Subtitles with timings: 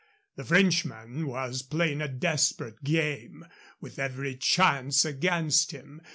[0.35, 3.45] The Frenchman was playing a desperate game,
[3.79, 6.01] with every chance against him.